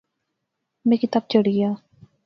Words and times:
میں 0.87 0.97
کی 1.01 1.07
تپ 1.13 1.23
چڑھی 1.31 1.51
گیا 1.57 1.71